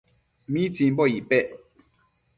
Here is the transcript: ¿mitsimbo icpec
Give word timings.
¿mitsimbo 0.51 1.03
icpec 1.17 1.47